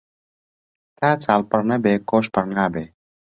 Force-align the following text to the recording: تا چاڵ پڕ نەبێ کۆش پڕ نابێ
تا 0.97 1.09
چاڵ 1.23 1.39
پڕ 1.49 1.61
نەبێ 1.71 1.93
کۆش 2.09 2.25
پڕ 2.33 2.45
نابێ 2.57 2.85